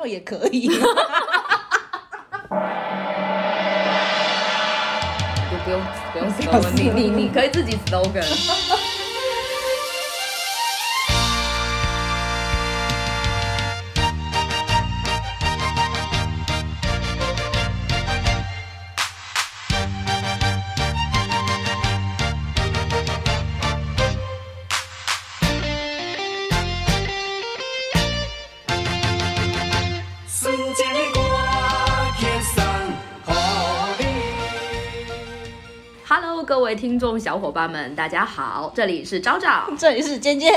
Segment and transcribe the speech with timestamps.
[0.00, 0.68] 票也可以。
[5.50, 5.80] 不不用
[6.12, 8.24] 不用 slogan，你你你可以自己 slogan。
[37.00, 39.72] 众小伙伴们，大家好，这里是昭昭。
[39.78, 40.52] 这里是尖尖，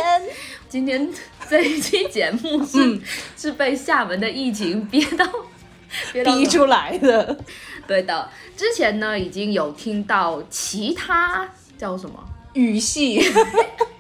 [0.67, 1.09] 今天
[1.49, 2.99] 这一期节目是、
[3.37, 5.25] 是被厦门的疫情憋到
[6.11, 7.39] 憋到逼出来的。
[7.87, 13.21] 对的，之前呢已经有听到其他叫什么语系，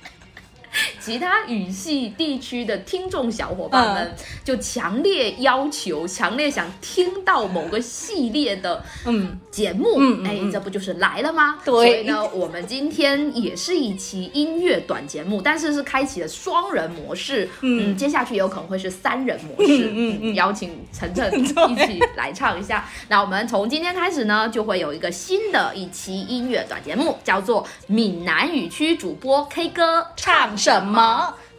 [1.03, 11.59] 其他语系地区的听众小伙伴们，就强烈要求、强烈想听到某个系列的嗯，节目，哎，这不就是来了吗？
[11.65, 11.73] 对。
[11.73, 21.29] 所以呢，我们今天也是一期音乐短节目，但是是开启了双人模式，嗯，接下去有可能会是三人模式，嗯嗯邀请晨晨
[21.69, 22.87] 一起来唱一下。
[23.09, 30.92] 那我们从今天开始呢，就会有一个新的一期音乐短节目，叫做闽南语区主播 K 歌唱什么？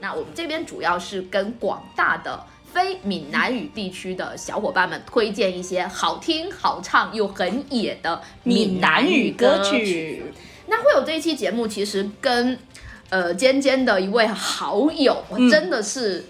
[0.00, 9.84] 那我们这边主要是跟广大的非闽南语地区的小伙伴们推荐一些好听、好唱又很野的闽南语歌曲。
[9.84, 10.24] 曲，
[10.66, 12.58] 那会有这一期节目，其实跟
[13.08, 16.24] 呃尖尖的一位好友，我真的是。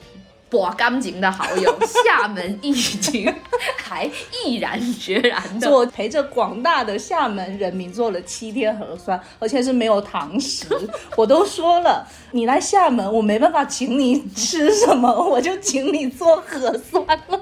[0.54, 3.34] 博感情的好友， 厦门疫情
[3.76, 4.08] 还
[4.44, 10.66] 毅然决然的我陪着广大的厦门人民做了七天核酸，而且是没有堂食。
[11.16, 17.40] 我都说了，你来厦门，我没办法请你吃什么， 我就请你做核酸了。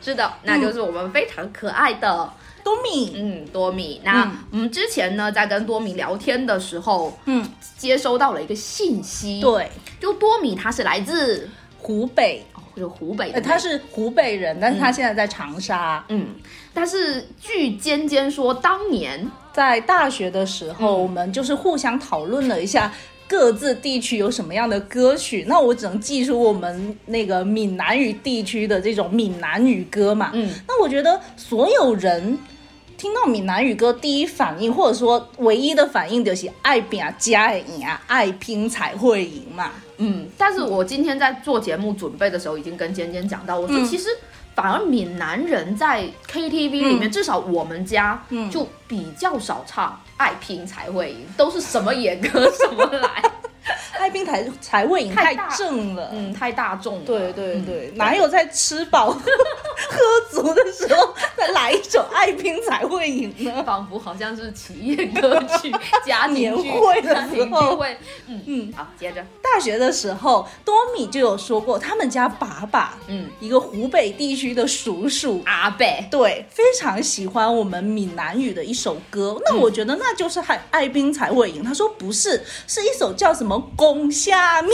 [0.00, 2.32] 是的，那就是我们非常可爱的
[2.64, 4.00] 多米，嗯，多米。
[4.02, 16.04] 那嗯我们之前呢，在跟多米聊天的时候，嗯，接收到了一个信息，，对，就多米他是来自湖北，哦就湖北的呃，他是湖北人，但是他现在在长沙。
[16.08, 16.28] 嗯，
[16.74, 22.92] 但是据尖尖说，当年在大学的时候，我们就是互相讨论了一下
[23.26, 25.44] 各自地区有什么样的歌曲。
[25.48, 30.32] 那我只能记出我们那个闽南语地区的这种闽南语歌嘛。
[30.34, 32.38] 嗯，那我觉得所有人。
[32.96, 39.70] 听到闽南语歌，第一反应或者说唯一的反应就是爱拼加的赢啊，爱拼才会赢嘛。
[39.98, 43.84] 嗯，但是我今天在做节目准备的时候，已经跟尖尖讲到，我说嗯。
[43.84, 44.08] 其实
[44.54, 47.10] 反而闽南人在 KTV 里面，嗯。
[47.10, 53.22] 至少我们家就比较少唱“爱拼才会赢”，都是什么野歌什么来，
[53.98, 56.10] 爱拼才才会赢，太正了。
[56.12, 57.00] 嗯，太大众了。
[57.04, 59.20] 对对对，哪有在吃饱 喝
[60.30, 63.62] 足的时候再来一首《爱拼才会赢》呢？
[63.64, 65.72] 仿佛好像是企业歌曲、
[66.04, 67.96] 家庭年剧会的时候会。
[68.26, 79.40] 嗯嗯，好，接着，大学的时候，多米就有说过，他们家爸爸，嗯，一个湖北地区的叔叔，阿贝，对，非常喜欢我们闽南语的一首歌。
[79.46, 81.62] 那我觉得那就是爱爱拼才会赢。
[81.64, 84.68] 他说不是，是一首叫什么《拱虾米》。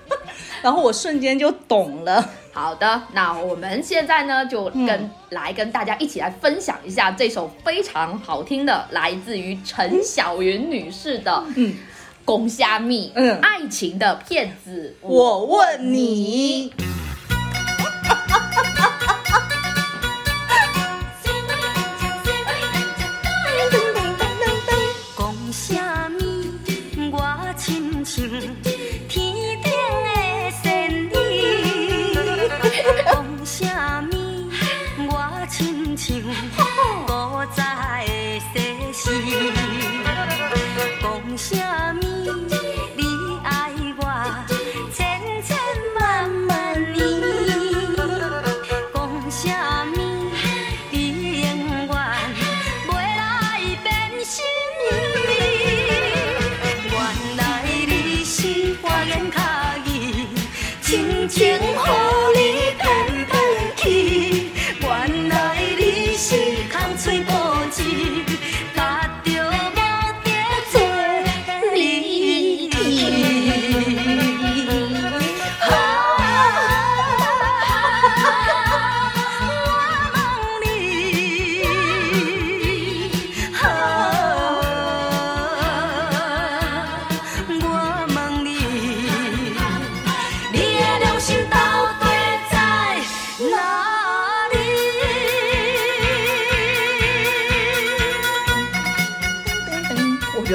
[0.62, 2.30] 然后我瞬间就懂了。
[2.52, 11.72] 好的，那我们现在呢，就跟、来跟大家一起来分享一下这首非常好听的，来自于陈小云女士的嗯
[12.24, 16.72] 《公虾米》，嗯爱情的骗子，我问你，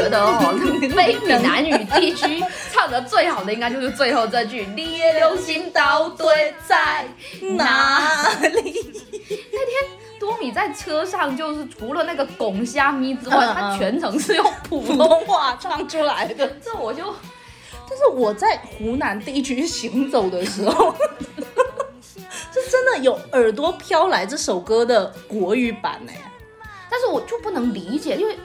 [0.10, 0.58] 觉得哦，
[0.96, 6.24] 非闽南语地区唱的最好的应该就是最后这句“你的流星到底
[6.68, 7.06] 在
[7.56, 8.92] 哪里”。
[9.52, 10.00] 那天？”。
[10.20, 14.82] 多米在车上就是除了那个拱虾咪之外，嗯嗯他全程是用普。
[14.82, 16.46] 通话唱出来的。
[16.62, 17.02] 这我就
[17.90, 20.94] 但是我在湖南地区行走的时候，
[22.54, 26.12] 就真的有耳朵飘来这首歌的国语版呢、
[26.92, 28.38] 但是我就不能理解，因为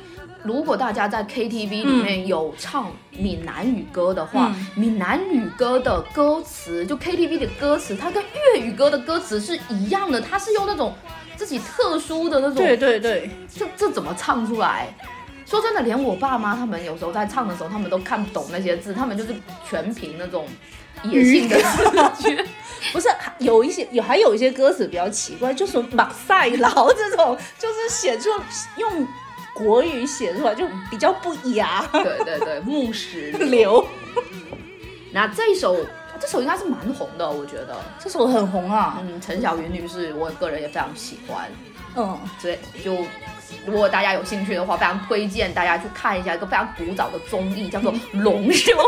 [0.45, 10.95] 如果大家在 KTV 里面有唱闽南语歌的话，嗯闽南语歌的歌词就 KTV 的歌词，它跟粤语歌的歌词是一样的，它是用那种
[11.35, 14.95] 自己特殊的那种，对对对，这这怎么唱出来？
[15.47, 19.35] 说真的，连我爸妈他们有时候在唱的时候，他们都看不懂那些字，他们就是
[19.69, 20.47] 全凭那种
[21.05, 21.57] 野性的
[22.19, 22.45] 直觉。
[22.93, 23.09] 不是
[23.39, 28.29] 有一些有还有一些歌词比较奇怪，就是马赛劳这种，就是写出
[28.77, 29.07] 用
[29.55, 33.87] 国语写出来就比较不雅对对对，木石 流。
[35.13, 35.77] 那这一首，
[36.21, 37.77] 这首应该是蛮红的，我觉得。
[38.01, 41.49] 这首很红啊，嗯，陈小云女士，我个人也非常喜欢。
[41.97, 42.97] 嗯，所以就
[43.65, 48.75] 如果大家有兴趣的话，非常推荐大家去看一下一个非常古早的综艺，叫做《龙兄。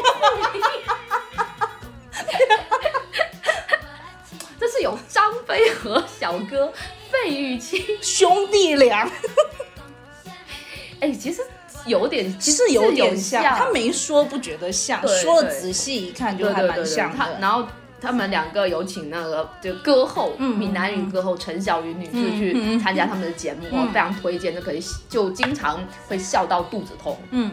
[4.58, 6.72] 这是有张飞和小哥
[7.08, 7.80] 费玉清。
[8.02, 9.08] 兄弟俩
[11.00, 11.40] 哎，其实
[11.87, 17.16] 有点，其实有点像，他没说不觉得像，对对说了仔细一看就还蛮像的。
[17.16, 17.66] 他然后
[18.00, 27.19] 他们两个有请那个就歌后，嗯闽南语歌后陈小云女士去嗯参加他们的节目，嗯我非常推荐，就可以就经常会笑到肚子痛。
[27.31, 27.52] 嗯，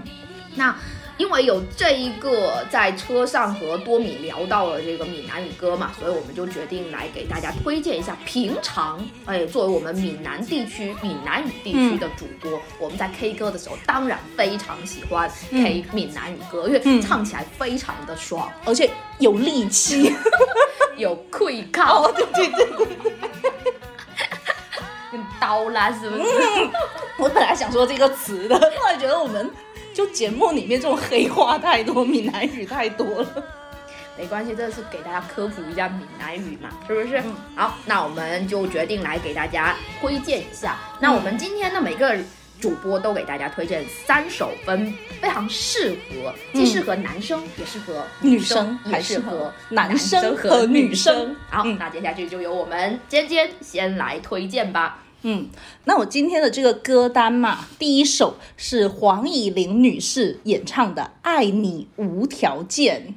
[0.55, 0.75] 那
[1.17, 8.17] 因为有这一个在车上和多米聊到了这个闽南语歌嘛，所以我们就决定来给大家推荐一下。
[8.25, 18.89] 平常，哎，作为我们闽南地区、闽南语地区的主播，我们在 K 歌的时候，当然非常喜欢 K 闽南语歌，因为嗯唱起来非常的爽，而且
[19.19, 20.13] 有力气。
[20.95, 22.87] 有愧靠， 哦，对对对，
[25.11, 26.23] 跟刀啦，是不是？
[27.17, 29.49] 我本来想说这个词的，后来觉得我们
[29.93, 33.43] 就节目里面这种黑话太多，闽南语太多了。
[34.17, 37.21] 没关系，这是给大家科普一下闽南语嘛，是不是？
[37.55, 40.77] 好，那我们就决定来给大家推荐一下。
[40.99, 42.15] 那我们今天的，每个
[42.61, 51.35] 主播都给大家推荐三首分非常适合，既适合男生，也适合女生也还适合男生生和和女生生。
[51.49, 54.99] 好，嗯那接下去就由我们尖尖先来推荐吧。
[55.25, 55.47] 嗯，
[55.85, 63.07] 那我今天的这个歌单嘛，第一首是黄以玲女士演唱的《爱你无条件》。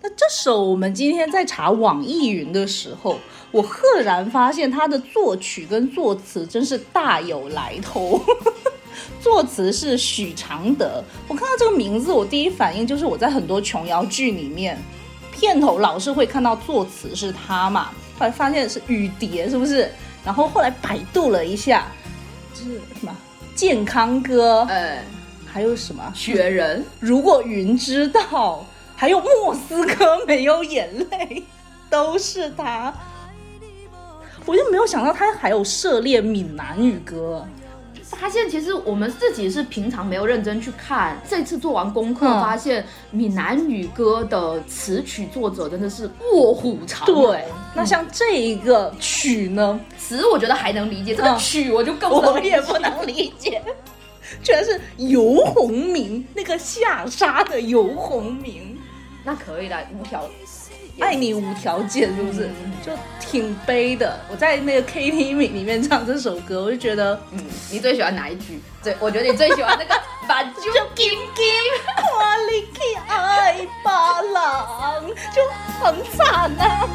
[0.00, 3.18] 那这首我们今天在查网易云的时候，
[3.50, 8.18] 我赫然发现它的作曲跟作词真是大有来头。
[9.20, 14.78] 作词是许常德，我看到这个名字，我第一反应就是我在很多琼瑶剧里面，
[15.30, 19.90] 片头老是会看到作词是他嘛，后来发现是雨蝶，是不是？
[20.24, 21.86] 然后后来百度了一下，
[22.54, 23.16] 就是什么
[23.54, 25.02] 健康歌，呃，
[25.46, 26.12] 还有什么？
[26.14, 28.64] 雪人，如果云知道，
[28.94, 31.44] 还有莫斯科没有眼泪，
[31.90, 32.92] 都是他。
[34.44, 37.46] 我就没有想到他还有涉猎闽南语歌，
[38.18, 47.26] 发现其实我们自己是平常没有认真去看，这次做完功课，嗯发现闽南语歌的词曲作者真的是卧虎藏龙。
[47.26, 47.44] 对。
[47.74, 53.62] 那像这一个曲呢，词我觉得还能理解，这个嗯曲我就更我也不能理解，
[54.42, 58.78] 居然是游鸿明那个下沙的游鸿明。
[59.24, 60.24] 那可以的，五条
[61.00, 62.50] 爱你无条件，是不是？
[62.84, 64.20] 就挺悲的。
[64.30, 68.60] 我在那个 KTV 里面唱这首歌，我就觉得嗯，你最喜欢哪一句？
[68.82, 71.46] 最我觉得你最喜欢那个 把酒金金。
[72.18, 75.42] 哇，你去爱巴郎，就
[75.80, 76.88] 很惨啊。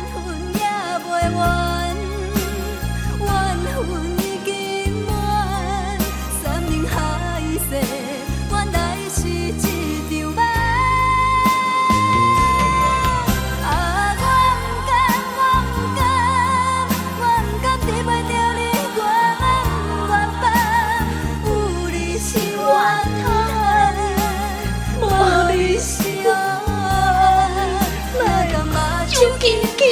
[29.18, 29.88] 敢嘛酒紧紧，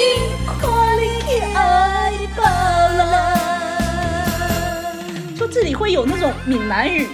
[0.62, 2.44] 看你去爱别
[2.98, 3.00] 人。
[5.36, 7.08] 就这里会有那种闽南语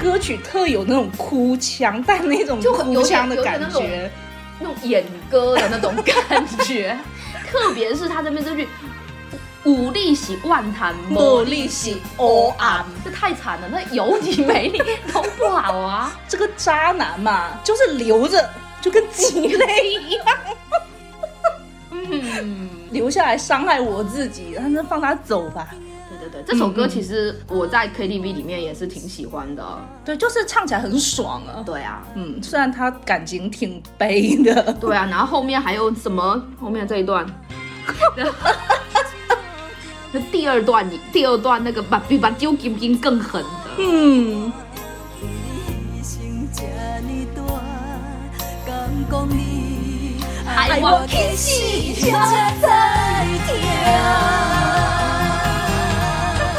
[0.00, 4.08] 歌曲特有那种哭腔，但那种哭腔的感觉。
[4.60, 6.98] 那种演歌的那种感觉，
[7.48, 8.68] 特别是他这边这句
[9.62, 16.12] “有利息万谈，无利息黑暗这太惨了，那有你没你都不好啊。
[16.28, 18.50] 这个渣男嘛，就是留着
[18.80, 20.26] 就跟鸡 肋一样，
[22.42, 25.68] 嗯，留下来伤害我自己，那就放他走吧。
[26.08, 29.62] 对对对，这首歌其实我在 KTV 里面也是挺喜欢的。
[30.04, 31.62] 对，就是唱起来很爽啊。
[31.64, 36.42] 对啊，嗯，虽然他感情挺悲的，对啊，然后后面还有什么？
[36.60, 37.26] 后面这一段，
[40.10, 43.48] 那第二段，第二段那个把比把丢金金更狠的。
[43.78, 44.50] 嗯，
[50.58, 51.46] 爱我去死
[52.00, 52.10] 才
[52.58, 52.66] 知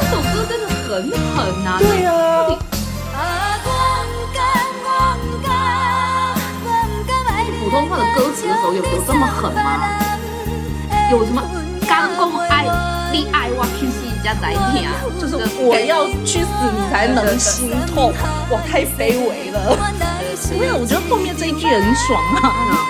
[0.08, 1.68] 首歌真的很狠啊！
[1.78, 2.08] 对啊。
[7.60, 9.60] 普通话的歌词的时候有有这么狠吗？
[11.10, 11.42] 有什么
[11.86, 12.64] 刚公爱
[13.12, 14.40] 你爱我去死才知
[14.72, 14.88] 听，
[15.20, 18.14] 就是我要去死你才能心痛，
[18.48, 19.76] 我，太卑微了。
[20.54, 22.48] 因为我觉得后面这一句很爽啊。
[22.48, 22.89] 啊，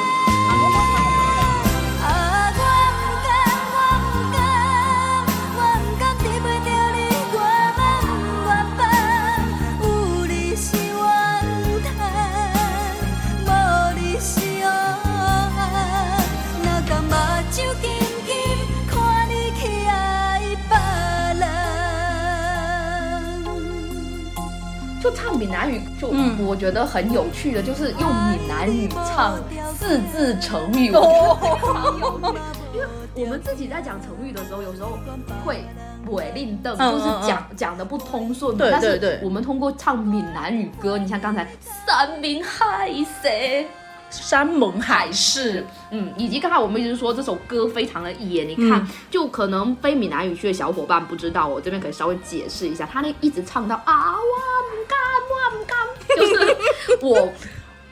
[25.40, 26.47] 闽南语，就嗯。
[26.47, 29.38] 我觉得很有趣的，就是用闽南语唱
[29.75, 30.92] 四字成语。
[30.92, 31.09] 哦我
[31.40, 32.38] 觉得非常有趣。
[32.73, 32.87] 因为
[33.25, 34.99] 我们自己在讲成语的时候，有时候
[35.44, 35.64] 会
[36.09, 41.47] 尾令瞪，嗯就是讲讲的不通顺但是我们通过唱闽南语歌，你像刚才
[41.87, 42.90] 山明海
[43.23, 43.64] 誓。
[44.11, 54.21] 山盟海誓，嗯，以及刚才我们一直说这首歌非常的野，你看，嗯就可能非闽南语区的小伙伴不知道，我这边可以稍微解释一下，他那一直唱到啊，我
[54.69, 54.99] 不甘，
[55.31, 55.79] 我不甘，
[56.17, 56.57] 就是
[57.00, 57.33] 我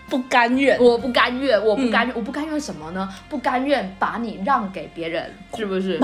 [0.08, 0.78] 不甘愿。
[0.82, 3.08] 我不甘愿，我不甘嗯，我不甘愿什么呢？
[3.28, 5.98] 不甘愿把你让给别人，是不是？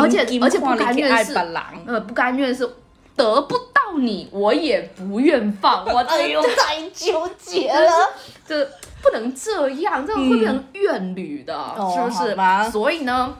[0.00, 1.34] 而且而且不甘愿是。
[1.86, 2.68] 呃，不甘愿是
[3.16, 6.28] 得不到你，我也不愿放，我太
[6.94, 7.90] 纠结了。
[8.46, 8.66] 这
[9.02, 12.70] 不能这样，这样会变成怨侣的，哦是不是？
[12.70, 13.36] 所以呢，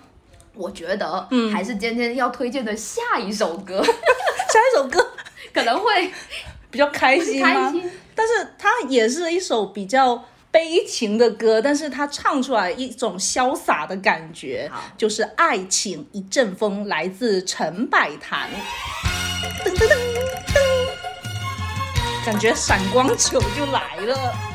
[0.54, 5.06] 我觉得嗯还是今天要推荐的下一首歌， 下一首歌
[5.54, 6.12] 可能会
[6.70, 7.72] 比较开心吗？
[8.14, 18.50] 但是它也是一首比较悲情的歌，但是它唱出来一种潇洒的感觉，就是《爱情一阵风》，来自陈百潭。
[19.64, 19.96] 噔噔噔
[20.52, 24.51] 噔，感觉闪光球就来了。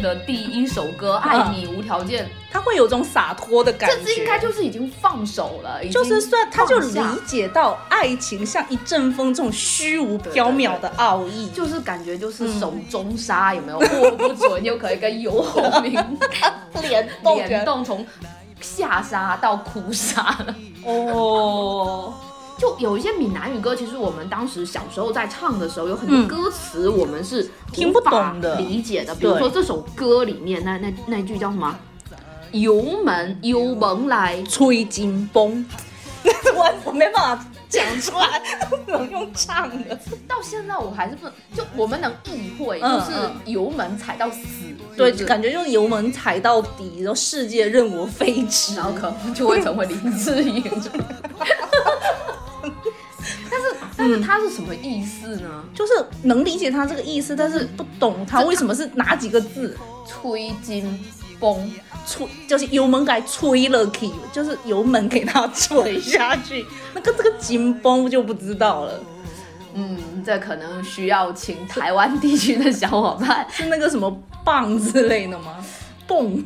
[0.00, 13.78] 的第一首歌《爱你无条件》，他会有种洒脱的感觉，这次应该就是已经放手了，已经就是算他就理解到爱情像一阵风这种虚无缥缈的奥义，就是感觉就是嗯手中沙有没有？
[13.78, 15.92] 握不准，又可以跟游鸿明
[16.82, 18.04] 联动联动从
[18.60, 20.54] 下沙到哭沙了。
[20.84, 22.14] 哦，
[22.58, 29.14] 就有一些闽南语歌，其实我们当时小时候在唱的时候，有很多嗯歌词我们是听不懂的理解的。
[29.14, 31.76] 比如说这首歌里面那那那句叫什么？
[32.52, 35.66] 油门油门来，吹金风，
[36.24, 38.40] 我 我没办法讲出来，
[38.86, 39.98] 不能用唱的。
[40.26, 44.38] 到现在我还是不能，就我们能意会，嗯就是油门踩到死，
[44.96, 48.76] 对，就感觉就是油门踩到底，然后世界任我飞驰。
[48.76, 50.64] 然后可能就会成为林志颖。
[54.06, 55.64] 但是，但是它是什么意思呢？
[55.74, 59.76] 就是能理解他这个意思，但是不懂他为什么是哪几个字。
[60.08, 61.04] 吹金
[61.40, 61.68] 崩，
[62.06, 66.64] 吹就是油门给吹了去，就是油门给它吹下去。
[66.94, 69.00] 那个这个紧绷就不知道了，
[69.74, 74.08] 嗯，这可能需要请台湾地区的小伙伴 是那个什么
[74.44, 75.56] 棒之类的吗？
[76.06, 76.44] 泵，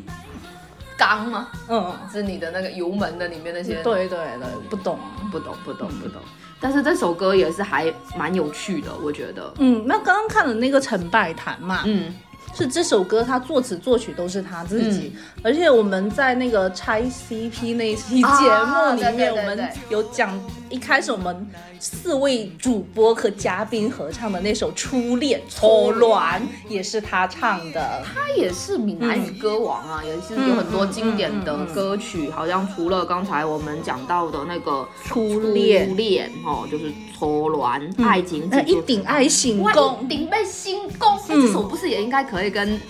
[0.97, 1.49] 刚吗？
[1.69, 4.99] 嗯，是你的那个油门的里面那些，对对对，不懂。
[5.31, 6.21] 不懂不懂不懂。
[6.61, 9.53] 但是这首歌也是还蛮有趣的，我觉得。
[9.59, 12.15] 嗯，那刚刚看了那个成败谈嘛，嗯，
[12.55, 20.39] 是这首歌他作词作曲都是他自己，而且我们在那个拆 CP 那一期节目里面，对我们有讲
[20.69, 28.03] 一开始我们四位主播和嘉宾合唱的那首《初恋错乱》也是他唱的。
[28.05, 35.89] 他也是闽南语歌王啊，也是有很多经典的歌曲，好像除了刚才我们讲到的那个初恋。
[35.89, 42.81] 初恋哦，就是错乱爱情那一顶爱行哇，宫，顶被新宫，哎这首不是也应该可以跟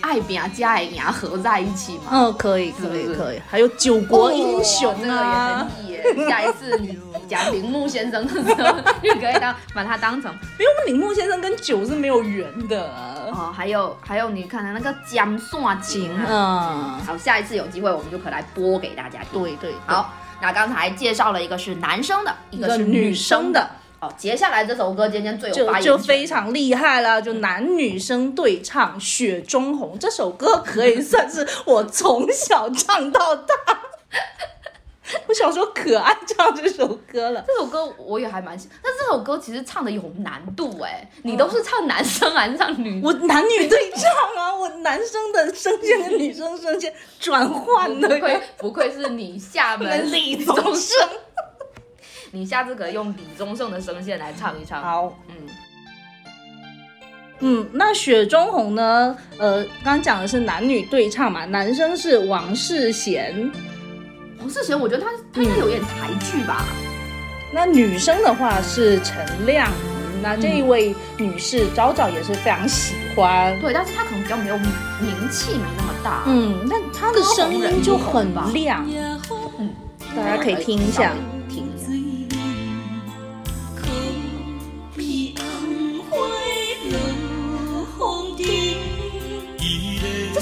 [0.00, 2.02] 爱饼加爱牙合在一起嘛？
[2.10, 3.40] 嗯，可以，可以，可以。
[3.48, 6.00] 还有九国英雄哦这个啊，也。
[6.28, 12.90] 下一次你讲铃木先生的时候， 就可以当把它当成因为我们铃木先生跟酒是没有缘的。
[13.32, 16.26] 哦，还有还有，你看他那个江算景啊。
[16.98, 19.40] 嗯，好，下一次有机会我们就可以来播给大家听。
[19.42, 23.70] 对对，对，好，那刚才介绍了一个是男生的，一一个是女生生的。
[24.00, 33.54] 哦，接下来这首歌今天最有就发言权就非常厉害了，就男女生对唱《雪中红》这首歌可以算是我从小唱到大。
[35.26, 43.02] 我小时候可爱唱这首歌了，这首歌我也还蛮喜，但这首歌其实唱的有难度哎，你都是唱男生还是唱女？
[43.02, 44.02] 我 男女对唱
[44.38, 51.08] 啊，我男生的声线跟女生声线转换的，不愧不愧是你厦门 李宗盛。
[52.32, 54.80] 你下次可以用李宗盛的声线来唱一唱。
[54.80, 55.34] 好，嗯，
[57.40, 59.16] 嗯，那雪中红呢？
[59.38, 63.50] 呃，刚刚讲的是男女对唱嘛，男生是王世贤，
[64.38, 66.64] 王世贤，我觉得他他应该有点台剧吧。
[67.52, 69.68] 那女生的话是陈亮，
[70.22, 73.58] 那这一位女士早早也是非常喜欢。
[73.60, 76.22] 对，但是他可能比较没有名名气，没那么大。
[76.28, 78.86] 嗯，但她的声音就很亮，
[79.58, 79.74] 嗯，
[80.16, 81.12] 大家可以听一下。
[81.12, 81.29] 听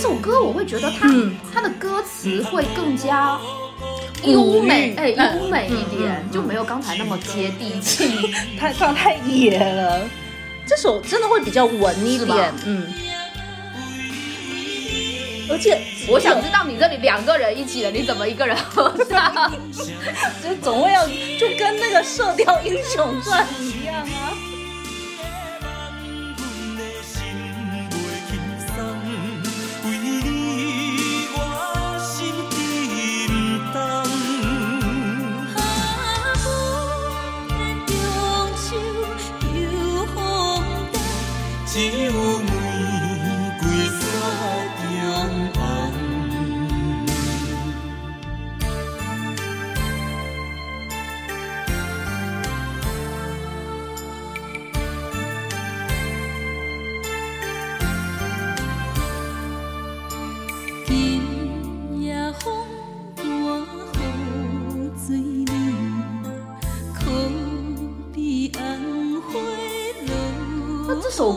[0.08, 3.38] 首歌我会觉得它、嗯它的歌词会更加
[4.22, 8.32] 优美，哎、嗯优美一点，就没有刚才那么接地气。
[8.58, 10.08] 太唱太野了，
[10.66, 12.86] 这首真的会比较文一点，嗯。
[15.50, 19.52] 而且我想知道你这里两个人一起的，你怎么一个人合唱？
[20.42, 24.32] 就总会要就跟那个《射雕英雄传》一样啊。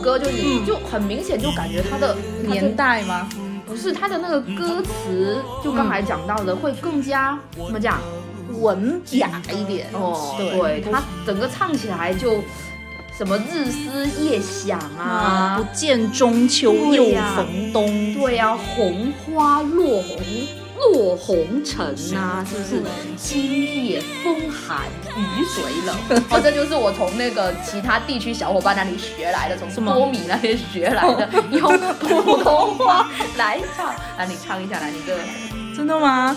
[0.02, 3.28] 歌就你就很明显就感觉它的年代吗？
[3.64, 8.00] 不是它的那个歌词，就刚才讲到的会更加怎么讲？
[8.60, 9.86] 文雅一点。
[9.92, 10.58] 哦，对。
[10.58, 12.42] 对，它整个唱起来就
[13.16, 18.14] 什么日思夜想啊，啊不，见中秋又逢冬。
[18.14, 20.18] 对啊，红花落红
[21.02, 21.84] 落红尘
[22.14, 22.82] 呐、是不是？
[23.16, 24.86] 今夜风寒
[25.16, 25.96] 雨水冷，
[26.30, 33.92] 哦，这就是我从那个其他地区小伙伴那里学来的，从什么多米那边学来的， 用普通话来唱。
[34.16, 35.16] 来，你唱一下，来，你这。
[35.76, 36.36] 真的吗？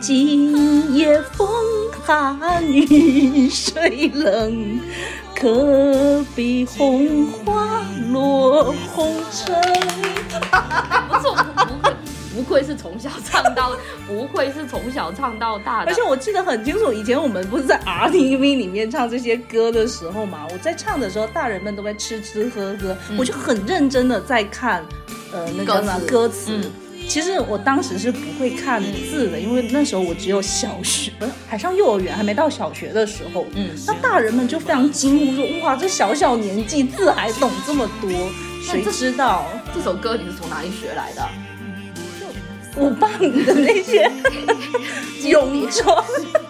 [0.00, 1.46] 今夜风
[2.04, 4.80] 寒雨水冷，
[5.34, 9.54] 可比红花落红尘。
[12.38, 16.00] 不愧是从小唱到，不愧是从小唱到大的而且。
[16.04, 24.86] 我记得很清楚，以前我们不是在 RTV 里面唱这些歌的时候嘛，我在唱的时候，大人们都在吃吃喝喝，我就很认真的在看，
[25.32, 26.52] 呃，那个歌词歌词。
[26.52, 26.70] 嗯
[27.08, 33.46] 其实我当时是不会看字的，因为那时候我只有小学，不是还上幼儿园，还没到小学的时候。
[33.54, 38.10] 嗯那大人们就非常惊呼说：“哇，这小小年纪字还懂这么多，
[38.62, 41.26] 谁这知道？”这首歌你是从哪里学来的？
[42.78, 44.10] 我爸你的那些
[45.28, 46.04] 泳装，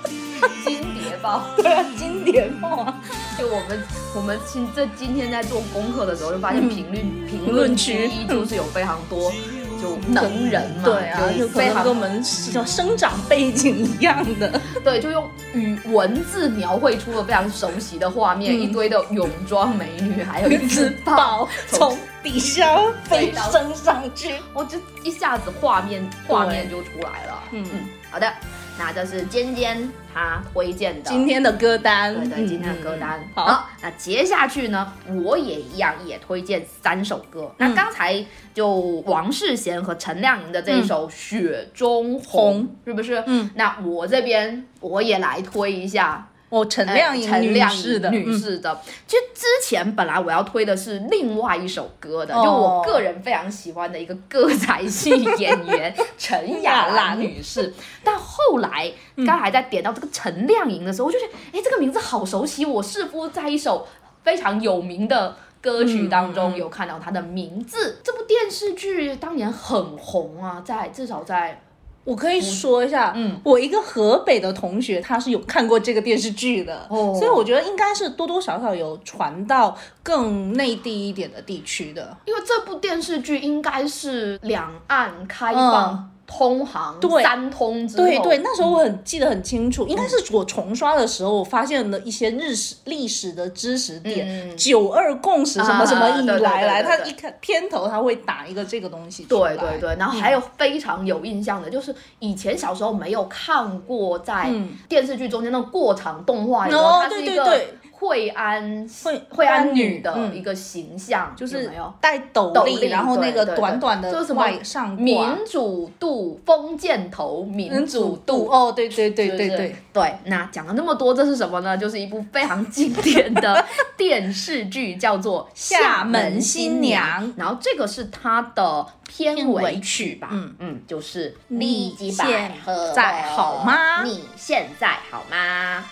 [0.64, 1.46] 金碟报。
[1.56, 2.94] 对啊，经典报啊，
[3.38, 3.82] 就我们
[4.14, 9.32] 我们今这今天在做功课的时候，就发现评论评论论区区依旧是有非常多
[9.80, 14.60] 就能人嘛，对啊，就就非常可能跟我们叫生长背景一样的。
[14.84, 21.96] 对，就用语文字描绘出了非常熟悉的画面，嗯一堆的泳装美女，还有一只豹豹从
[22.28, 27.42] 底下飞升上去，我就一下子画面画面就出来了。
[27.52, 28.30] 嗯嗯，好的，
[28.78, 33.18] 那这是尖尖他推荐的今天的歌单，对对，嗯今天的歌单。
[33.18, 34.92] 嗯好，那接下去呢，
[35.24, 37.50] 我也一样也推荐三首歌。
[37.56, 38.68] 嗯那刚才就
[39.06, 43.24] 王世贤和陈亮莹的这一首《雪中红》红是不是？
[43.26, 46.27] 嗯，那我这边我也来推一下。
[46.48, 48.38] 哦，陈呃亮颖女陈亮士的女嗯。
[48.38, 59.26] 士的，其实之前本来我要推的是另外一首歌的，哦就我个人非常喜欢的一个歌仔戏 演员陈雅兰女士，但后来嗯。
[59.26, 63.86] 刚才在点到这个陈亮颖的时候，我就觉得，哎，这个名字好熟悉，我似乎在一首
[64.22, 65.36] 非常有名的。
[65.60, 66.34] 歌曲当嗯。
[66.34, 71.60] 中有看到她的名字，这部电视剧当年很红啊，在至少在
[72.08, 73.38] 我可以说一下，嗯。
[73.44, 77.14] 我一个河北的同学，他是有看过这个电视剧的，哦。
[77.14, 82.16] 所以我觉得应该是多多少少有传到更内地一点的地区的。
[82.24, 94.56] 因为这部电视剧应该是两岸开放嗯通航、对三通之后，对对，那时候我很记得很清楚，应该是我重刷的时候，我发现了一些日史历史的知识点，嗯。
[94.56, 104.68] 九二共识什么什么以来来，对对对他一看片头他会打一个这个东西出来，对对对，然后还有非常有印象的，就是以前小时候没有看过在嗯。
[104.88, 110.34] 电视剧中间那种过场动画哦它是一个对对对惠安惠惠安安女女的嗯。
[110.34, 111.92] 一个形象，就是有没有？
[112.00, 114.40] 戴斗笠，然后那个短短的什么？
[114.40, 115.18] 外上褂民
[115.50, 118.46] 主度封建头，民主度。
[118.46, 121.76] 哦，对对对对对，对，那讲了那么多，这是什么呢？
[121.76, 123.64] 就是一部非常经典的
[123.96, 130.28] 电视剧，叫做《厦门新娘然后这个是它的片尾曲吧？
[130.30, 130.54] 嗯。
[130.60, 132.52] 嗯，就是你几现
[132.94, 134.04] 在好吗？
[134.04, 135.84] 你现在好吗？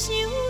[0.00, 0.49] 想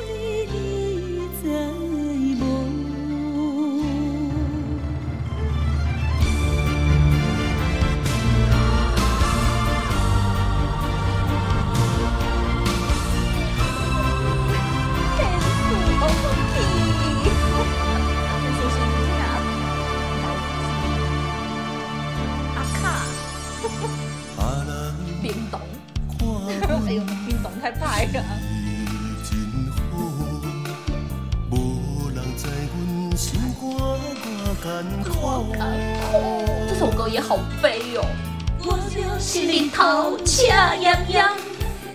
[40.70, 41.24] 赤炎炎，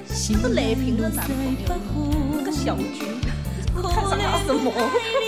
[0.09, 1.25] 是雷霆的男
[1.93, 3.07] 朋，个小军，
[3.73, 4.69] 看上他什么？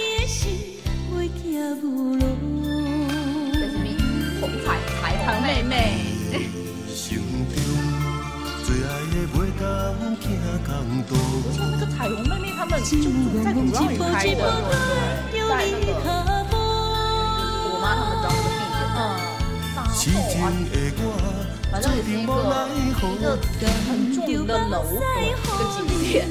[0.10, 0.28] 这
[3.72, 3.86] 是比
[4.42, 4.68] 红彩
[5.00, 5.72] 彩虹妹妹，
[6.94, 7.08] 心
[7.48, 7.56] 中
[8.66, 9.64] 最爱的袂当
[10.20, 10.26] 行
[10.68, 10.68] 公
[11.08, 11.12] 道。
[11.56, 12.92] 像那个彩虹妹妹，他们就
[13.46, 14.42] 在鼓浪屿拍的，
[15.32, 15.40] 在
[15.72, 16.06] 那个
[17.64, 20.36] 我妈他们找那个地，嗯，痴情
[20.70, 21.02] 的我，
[21.80, 22.34] 反正也是一个
[22.82, 23.38] 一个
[23.88, 24.98] 很重的楼阁。
[25.22, 26.28] 一个景点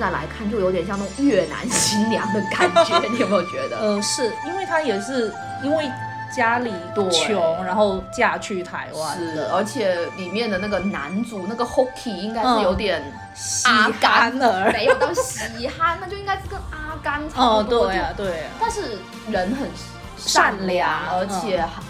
[0.00, 3.76] 在来看，就有点像那种越南新娘的感觉， 你有没有觉得？
[3.82, 5.32] 嗯，是因为她也是
[5.62, 5.88] 因为
[6.34, 13.02] 家里对穷，然后嫁去台湾是，的，而且里面的那个男主那个 Hockey 应该是嗯有点
[13.34, 14.72] 西阿甘干儿。
[14.72, 17.86] 没有到喜憨，那就应该是跟阿甘差哦，不多。
[17.88, 19.68] 对啊，对啊，但是人很
[20.16, 21.82] 善善良而且还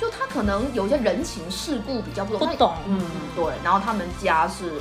[0.00, 3.00] 就他可能有些人情世故比较不懂，他不懂嗯，
[3.36, 3.44] 对。
[3.62, 4.72] 然后他们家是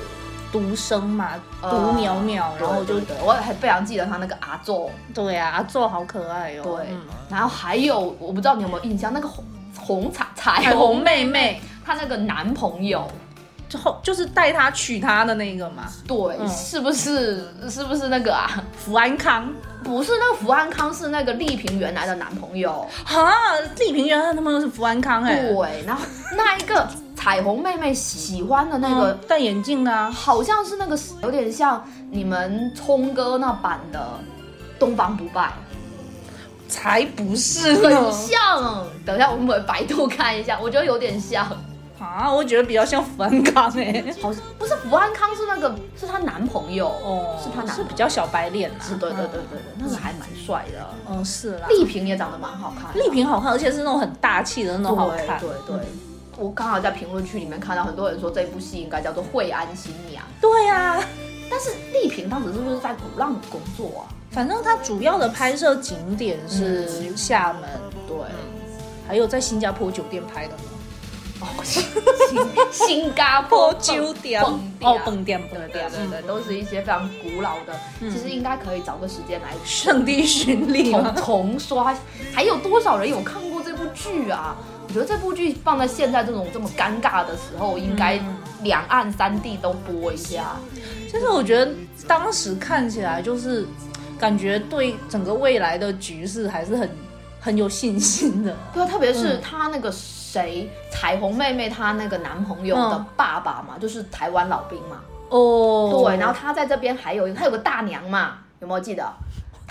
[0.51, 1.31] 独生嘛，
[1.61, 6.63] 呃独苗苗，然后就我还非常记得他那个阿昼，对啊，阿宙好可爱哦。
[6.63, 6.87] 对。
[6.91, 9.43] 嗯，然后还有我不知道你有没有印象，那个红
[9.77, 13.07] 红彩彩彩虹虹妹妹，她那个男朋友，
[13.67, 16.47] 就后就是带她娶她的那个嘛，对，嗯。
[16.49, 18.63] 是不是是不是那个啊？
[18.77, 19.51] 福安康。
[19.81, 22.85] 不是那个福安康，是那个丽萍原来的男朋友。
[23.05, 23.33] 哈，
[23.77, 26.03] 丽萍原来的男朋友是福安康哎、对，然后
[26.35, 26.85] 那一个
[27.19, 33.99] 彩虹妹妹喜欢的那个嗯戴眼镜的啊，好像是那个有点像你们聪哥那版的
[34.79, 35.51] 《东方不败。
[36.69, 38.85] 才不是》，很像。
[39.05, 41.45] 等一下，我们百度看一下，我觉得有点像。
[41.99, 50.89] 啊，我觉得比较像福安康哎、好像不是福安康，是那个是她男朋友，哦，是她男是比较小白脸啊，是对对对对对，那个还蛮帅的。
[51.09, 55.75] 嗯，是啦，丽萍也长得蛮好看的，丽萍好看，而且是那种很大气的那种好看，对对。
[55.75, 55.85] 对。
[56.39, 61.03] 我刚好在评论区里面看到很多人说这部戏应该叫做《惠安新娘》，对呀、啊。
[61.51, 64.07] 但是丽萍当时是不是在鼓浪工作啊？
[64.31, 67.63] 反正它主要的拍摄景点是厦门，
[68.07, 68.15] 对，
[69.07, 70.63] 还有在新加坡酒店拍的呢。
[71.41, 71.83] 哦，新
[72.71, 74.59] 新加坡酒店蹦
[74.93, 81.15] 哦，蹦店对蹦店，对对对，都是一些非常古老的，其实应该可以找个时间来圣地巡礼重？
[81.15, 81.97] 重刷。
[82.31, 84.55] 还有多少人有看过这部剧啊？
[84.89, 88.19] 我觉得这部剧放在现在这种这么尴尬的时候，应该
[88.63, 90.55] 两岸三地都播一下。
[91.07, 91.71] 其实我觉得
[92.07, 93.67] 当时看起来就是
[94.19, 96.89] 感觉对整个未来的局势还是很
[97.39, 98.55] 很有信心的。
[98.73, 105.01] 对啊，特别是她那个谁，彩虹妹妹她那个男朋友的嗯爸爸嘛，就是台湾老兵嘛。
[105.29, 109.07] 哦对，然后她在这边还有她有个大娘嘛，有没有记得？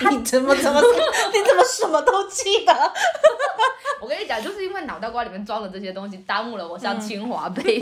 [0.00, 0.80] 他你怎么怎么
[1.34, 2.72] 你怎么什么都记得？
[4.00, 7.80] 我跟你讲，就是因为脑袋瓜里面装了这些东西，耽误了我上清华杯。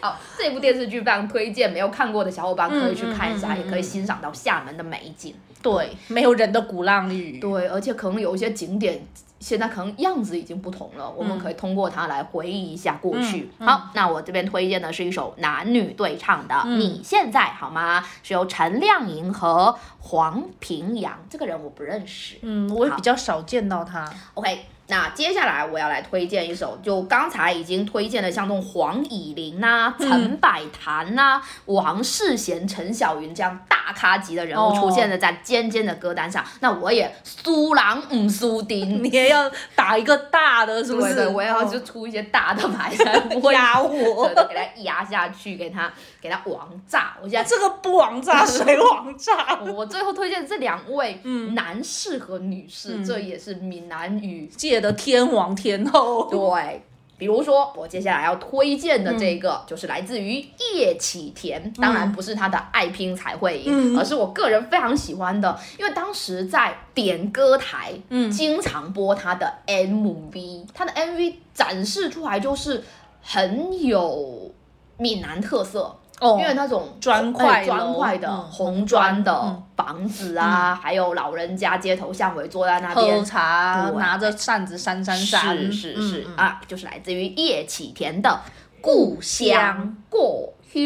[0.00, 5.34] 好，这部电视剧非常推荐，没有看过的小伙伴可以去看一下，嗯嗯嗯嗯也可以欣赏到厦门的美景。
[5.62, 7.38] 对，没有人的鼓浪屿。
[7.38, 9.00] 对，而且可能有一些景点
[9.40, 13.50] 现在可能样子已经不同了，我们可以通过它来回忆一下过去。
[13.58, 22.36] 好，那我这边推荐的是一首男女对唱的《你现在好吗》，是由陈亮颖和黄平阳，这个人我不认识。
[22.42, 24.08] 嗯，我也比较少见到他。
[24.34, 39.02] OK，那接下来我要来推荐一首，就刚才已经推荐的，像这种黄以玲呐、陈百潭呐、王世贤、陈小云这样大咖级的人物哦出现了在尖尖的歌单上，那我也苏郎唔苏丁。
[39.02, 41.14] 你也要打一个大的，是不是？
[41.14, 47.16] 对对，我也要就出一些大的牌才不会压我给他压下去，给他给他王炸。
[47.22, 49.58] 我现在这个不王炸谁王炸？
[49.74, 51.20] 我最后推荐这两位
[51.54, 56.28] 男士和女士，这也是闽南语界的天王天后。
[56.30, 56.82] 对，
[57.18, 72.84] 比如说我接下来要推荐的这个，就是来自于叶启田，当然不是他的爱拼才会赢，而是我个人非常喜欢的，因为当时在点歌台，嗯，经常播他的 MV，他的 MV 展示出来就是
[73.22, 74.52] 很有
[74.98, 75.96] 闽南特色。
[76.20, 76.36] 哦。
[76.40, 88.30] 因为那种砖块哎砖块的、嗯红砖的嗯房子啊，还有老人家街头巷尾坐在那边喝边茶，拿着扇子扇扇扇，是是是、啊，就是来自于叶启田的
[88.80, 90.82] 《故乡故乡》。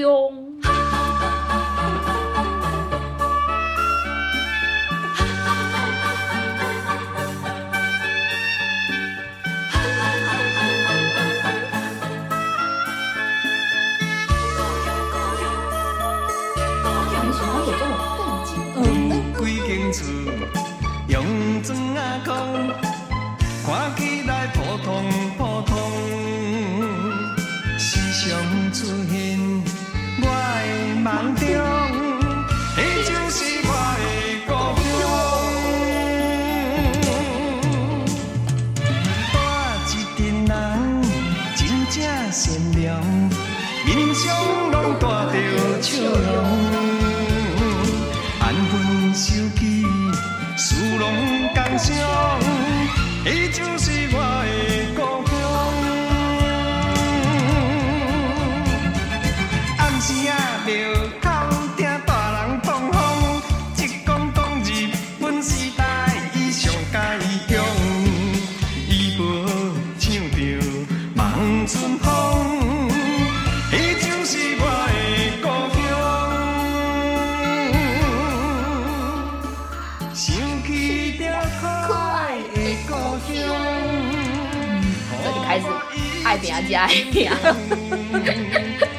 [86.81, 87.29] 爱拼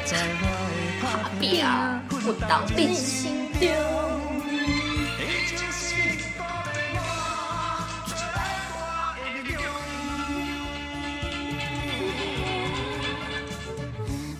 [0.04, 0.16] 加
[1.02, 1.64] 爱拼，
[2.08, 3.68] 拼不到你心中。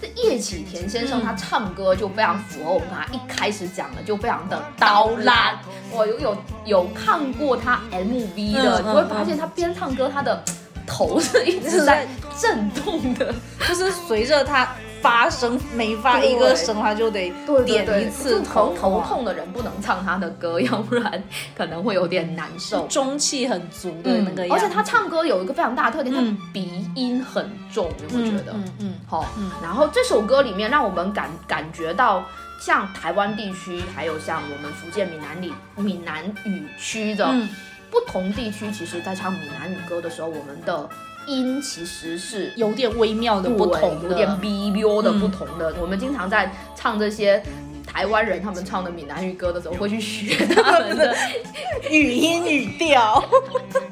[0.00, 5.59] 这叶启田先生他唱歌就非常符合我们刚才一开始讲的，就非常的刀烂。
[5.90, 10.40] 我有有有看过他 MV 的，你会发现他边唱歌，他的
[10.87, 12.07] 头是一直在
[12.38, 13.34] 震动的。
[13.68, 14.68] 就是随着他
[15.00, 17.32] 发声，每发一个声，他就得
[17.64, 21.22] 点一次就头头痛的人不能唱他的歌，要不然
[21.56, 22.86] 可能会有点难受。
[22.90, 28.52] 中气很足的那个样子，而且他唱歌有一个非常大的特点，嗯他鼻音很重，有没有觉得？
[28.52, 29.26] 嗯嗯好、
[29.62, 32.24] 然后这首歌里面让我们感感觉到，
[32.60, 37.48] 像台湾地区，还有像我们福建闽南里闽南语区的、嗯
[37.92, 40.88] 不同地区，其实在唱闽南语歌的时候，我们的
[41.26, 45.74] 音其实是有点微妙的不同的，有点微妙的嗯不同的。
[45.80, 47.42] 我们经常在唱这些。
[47.85, 51.14] 台湾人他们唱的闽南语歌的时候，会去学他们的，
[51.90, 53.22] 语音语调，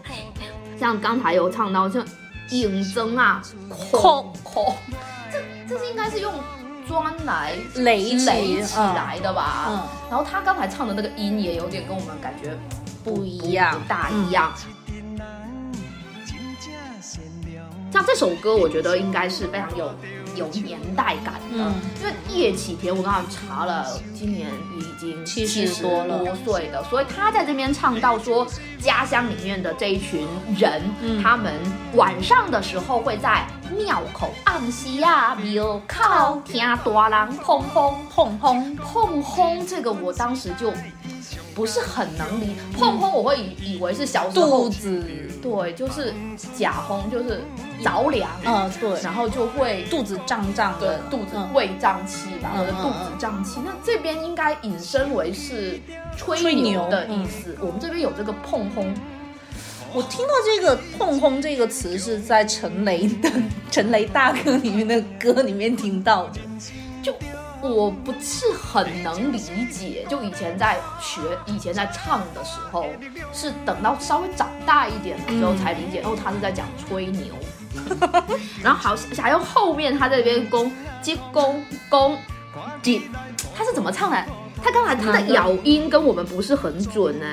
[0.79, 2.03] 像刚才有唱到像
[2.51, 4.75] 影增啊、空空，
[5.31, 5.39] 这
[5.69, 6.33] 这是应该是用
[6.89, 9.67] 砖来垒起垒起来的吧？
[9.69, 12.57] 嗯然后他刚才唱的那个音也有点跟我们感觉
[13.05, 14.51] 不一样不大一样。
[17.93, 19.91] 像这首歌，我觉得应该是非常有
[20.37, 21.75] 有年代感的，嗯。
[22.01, 24.49] 因为叶启田我刚刚查了，今年
[24.79, 26.19] 已经七十多了。
[26.19, 28.47] 多岁的，所以他在这边唱到说，
[28.81, 30.27] 家乡里面的这一群
[30.57, 31.23] 人，嗯。
[31.23, 31.55] 他们
[31.95, 40.73] 晚上的时候会在庙口暗西啊庙口听大人砰砰碰碰，碰轰这个我当时就
[41.55, 45.05] 不是很能理，碰轰我会以以为是小肚子，
[45.43, 46.15] 对，就是
[46.57, 47.43] 假轰，就是
[47.83, 53.61] 着凉，嗯对，然后就会肚子胀胀的，肚子嗯胃胀气吧，嗯或者肚子胀气。
[53.65, 55.81] 那这边应该引申为是
[56.17, 57.57] 吹牛的意思。
[57.61, 58.93] 我们这边有这个碰轰，
[59.93, 63.31] 我听到这个“碰轰”这个词是在陈雷的
[63.71, 66.41] 陈雷大哥里面的歌里面听到的。
[67.03, 67.15] 就
[67.63, 69.39] 我不是很能理
[69.71, 70.07] 解。
[70.09, 72.87] 就以前在学、以前在唱的时候，
[73.33, 77.35] 是等到稍微长大一点的时候嗯才理解，哦，他是在讲吹牛。
[78.63, 80.71] 然后好，还有后面他这边攻
[81.03, 82.17] 接攻攻
[82.83, 83.01] 接，
[83.57, 84.25] 他是怎么唱的？
[84.63, 87.27] 他刚才他的咬音跟我们不是很准呢。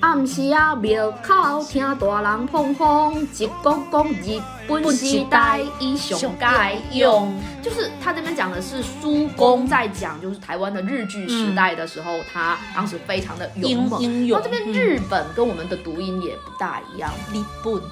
[0.00, 7.34] 暗时啊，庙口听大人碰碰，一讲讲日本时代以上该用。
[7.62, 14.00] 就是他这边讲的是苏公在讲，就是台湾的日据时代的时候，他当时非常的勇猛。
[14.00, 17.10] 英勇然后这边日本跟我们的读音也不大一样。
[17.32, 17.82] 日本，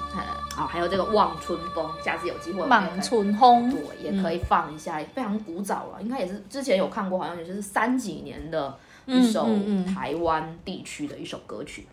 [0.55, 9.49] 好，还有这个望春风，下次有机会望春风，对，也可以放一下，非常古早了，应该也是之前有看过，好像也是三几年的一首
[9.93, 11.85] 台湾地区的一首歌曲。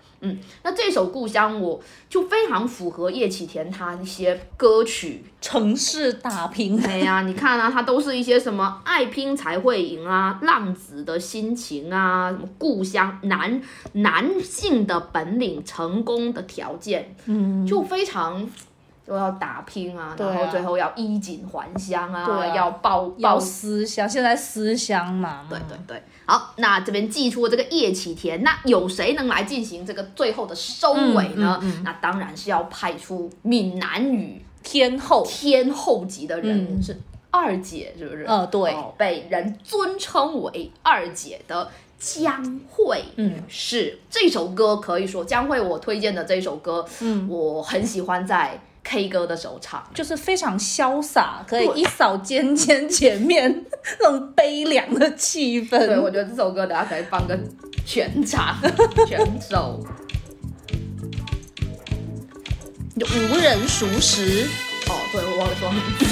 [0.63, 5.25] 那这首《故乡》我就非常符合叶启田他一些歌曲。
[5.41, 13.61] 城市打拼，哎呀，你看啊，他都是一些什么爱拼才会赢啊，浪子的心情啊，什么故乡男
[13.95, 18.49] 男性的本领、成功的条件，嗯，就非常
[19.07, 20.17] 就要打拼啊，啊。
[20.19, 31.59] 然后最后要衣锦还乡啊，要报要报思乡，现在思乡嘛，对对对，好，那这边寄出了这个叶启田，那有谁能来进行这个最后的收尾呢？
[31.63, 31.83] 嗯嗯嗯。
[31.85, 36.83] 那当然是要派出闽南语天后，天后级的人，嗯。
[36.83, 38.25] 是二姐，是不是？
[38.25, 38.73] 呃对。
[38.73, 41.69] 哦被人尊称为二姐的。
[41.99, 43.45] 江蕙，嗯。
[43.47, 47.29] 是这首歌可以说江蕙我推荐的这首歌，嗯。
[47.29, 49.83] 我很喜欢在 K 歌的时候唱。
[49.95, 53.65] 就是非常潇洒，可以一扫尖尖前面
[54.01, 55.79] 那种悲凉的气氛。
[55.87, 57.39] 对，我觉得这首歌等下可以放个
[57.87, 58.57] 全场
[59.07, 59.85] 全首。
[62.99, 64.47] 就无人熟识，
[64.89, 66.05] 哦，对，我忘了说名字。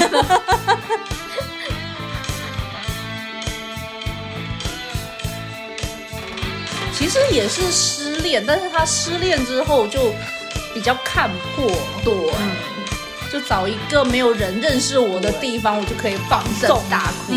[6.93, 10.13] 其实也是失恋，但是他失恋之后就
[10.73, 11.67] 比较看破，
[12.05, 12.13] 对，
[13.33, 17.35] 就找一个没有人认识我的地方，我就可以放正纵大哭。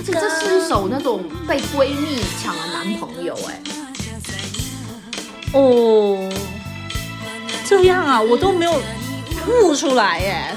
[0.00, 3.60] 而且这是一首那种被闺蜜抢了男朋友、哎，
[5.52, 6.28] 哦，
[7.68, 8.80] 这样啊，我都没有
[9.46, 10.56] 悟出来耶。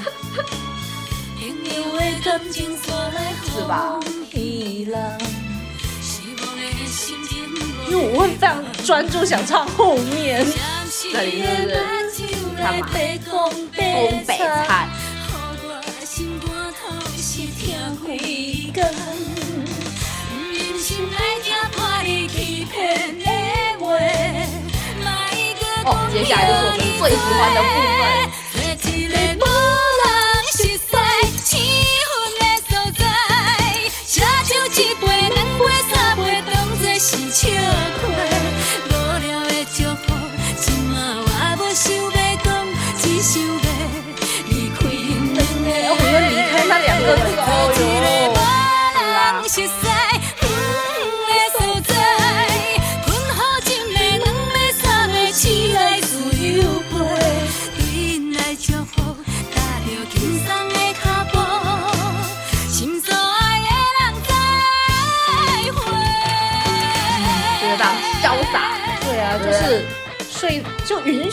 [3.54, 4.00] 是吧？
[7.86, 10.46] 因为我会非常专注想唱后面。
[11.12, 12.86] 这里是不是干嘛？
[13.30, 14.88] 东北菜。
[26.12, 27.66] 接下来就是我们最喜欢的部
[27.98, 28.51] 分。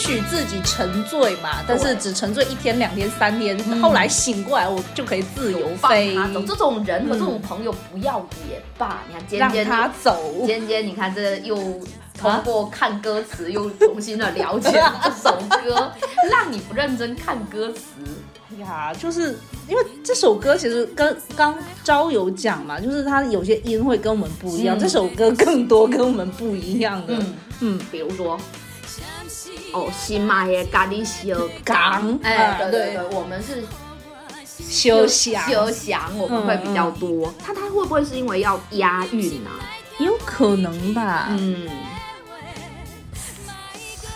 [0.09, 9.03] 许自己沉醉嘛，但是只沉醉一天、两天、三天，后来醒过来我就可以自由放飞，他走，这种人和这种朋友不要也罢。
[9.07, 10.43] 你看尖尖，让他走。
[10.47, 11.55] 尖尖，你看这又
[12.17, 15.91] 通过看歌词又重新的了解了这首歌，
[16.31, 17.81] 让你不认真看歌词。
[18.51, 19.37] 哎呀，就是
[19.67, 27.13] 因为这首歌其实跟刚招有讲嘛，就是它有些音会跟我们不一样，嗯这首歌更多跟我们不一样的。
[27.13, 28.39] 嗯嗯，比如说，
[29.71, 32.71] 哦，新买的咖喱小港哎，啊对。
[32.71, 33.63] 对对对，我们是
[34.57, 37.33] 休想休想，我们会比较多。
[37.43, 39.59] 他他会不会是因为要押韵啊？
[39.99, 41.27] 有可能吧。
[41.29, 41.69] 嗯，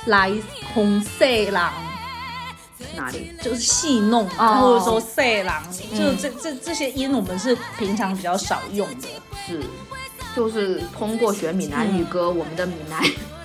[0.05, 0.31] 来
[0.73, 1.71] 红色狼
[2.95, 3.31] 哪里？
[3.41, 4.55] 就是戏弄，哦。
[4.55, 5.99] 或者说色狼，嗯。
[5.99, 9.07] 就这这这些音我们是平常比较少用的。
[9.45, 9.61] 是，
[10.35, 13.01] 就是通过学闽南语歌，我们的闽南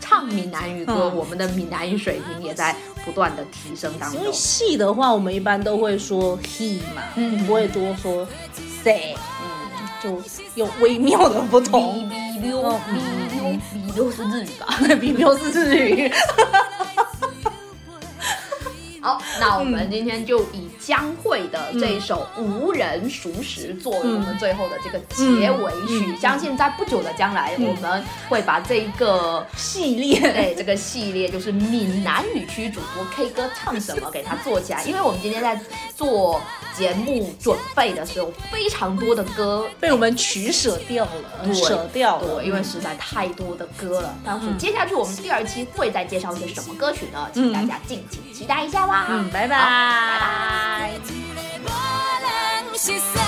[0.09, 4.32] 唱闽南语歌，嗯我们的闽南语水平也在不断的提升当中因为。
[4.32, 8.26] 戏的话，我们一般都会说 he 嘛，嗯不会多说
[8.82, 10.22] say，嗯，就
[10.54, 12.09] 有微妙的不同。
[12.09, 12.80] 哔哔溜嗯
[13.28, 14.66] 哔溜哔溜是日语吧
[14.98, 16.11] ？？b 溜是日语，
[19.09, 26.14] 好，那我们今天就以江蕙的这一首《无人熟识》作为我们最后的这个结尾曲。
[26.18, 34.82] 相信在不久的将来，我们会把这一个系列对 这个系列，就是闽南语区主播 K 歌唱什么，给它做起来。
[34.84, 35.59] 因为我们今天在
[35.99, 36.40] 做
[36.76, 39.66] 节目准备的时候，非常多的歌。
[39.80, 44.14] 被我们取舍掉了，对舍掉了，对，因为实在太多的歌了。
[44.24, 47.28] 但是接下去我们第二期会再介绍一些什么歌曲呢？
[47.34, 49.07] 请大家敬请期待一下吧。
[49.11, 49.66] 嗯，拜拜，好
[51.34, 53.28] 拜拜。